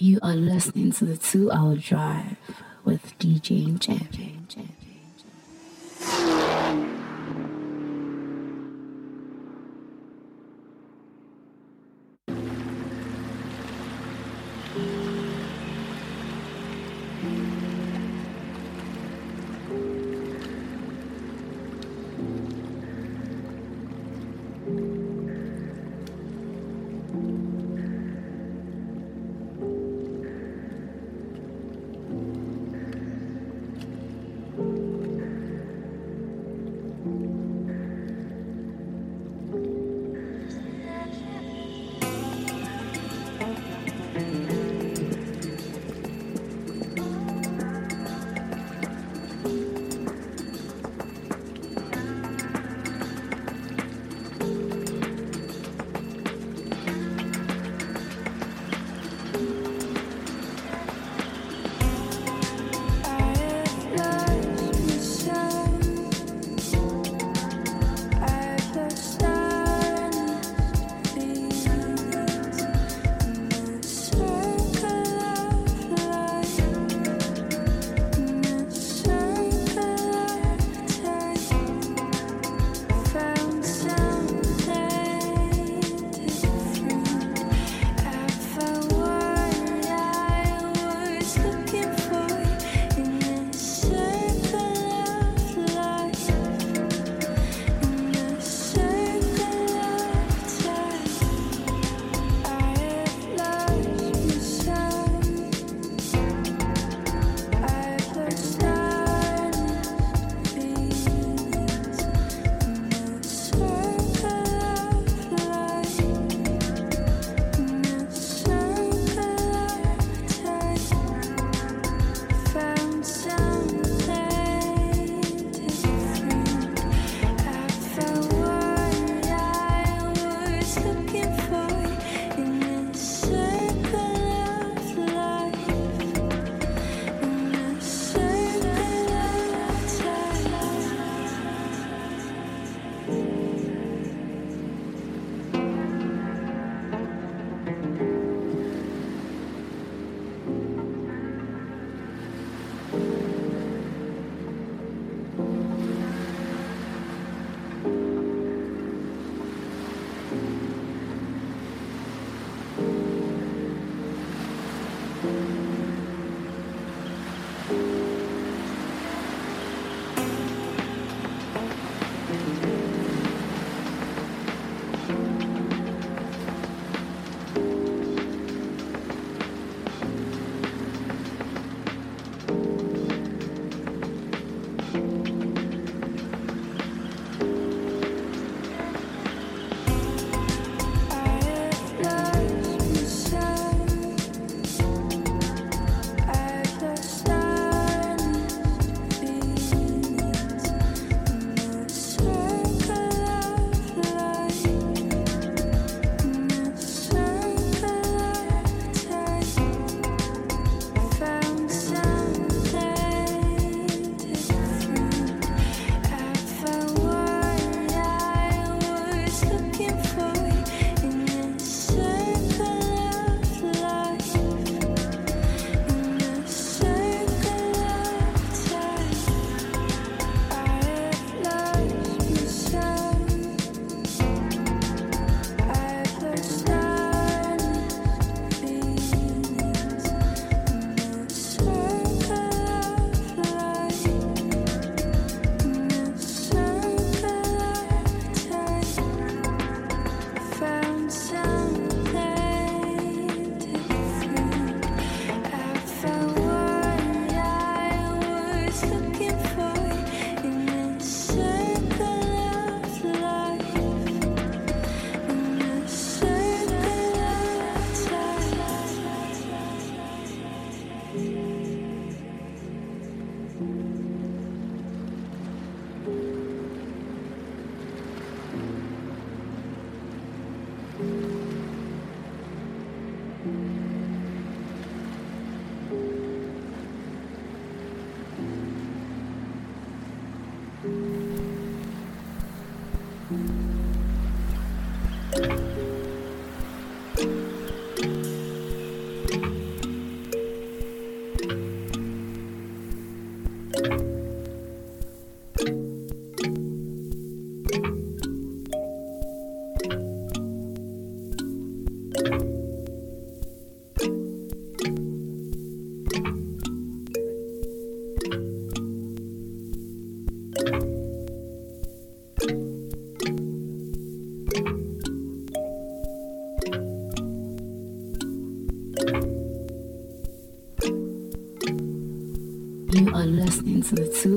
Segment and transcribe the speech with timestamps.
[0.00, 2.36] You are listening to the two hour drive
[2.84, 4.46] with DJ Champion.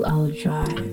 [0.06, 0.91] Hour Drive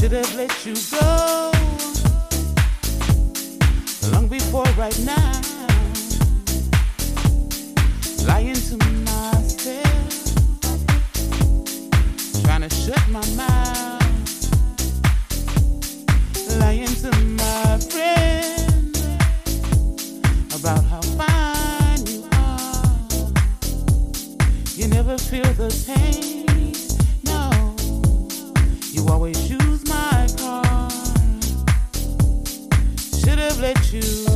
[0.00, 1.50] should have let you go
[4.12, 5.40] long before right now.
[8.24, 10.34] Lying to myself,
[12.44, 13.98] trying to shut my mouth.
[16.60, 17.10] Lying to
[17.40, 18.96] my friend
[20.54, 23.08] about how fine you are.
[24.76, 26.37] You never feel the pain.
[33.90, 34.27] to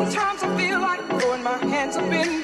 [0.00, 2.39] Sometimes I feel like throwing my hands up in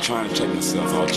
[0.00, 1.07] trying to check myself out.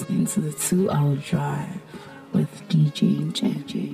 [0.00, 1.80] listening to the two hour drive
[2.32, 3.93] with DJ Jack.